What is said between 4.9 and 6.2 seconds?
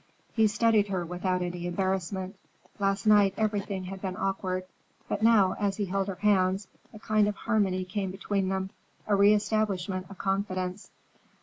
but now, as he held her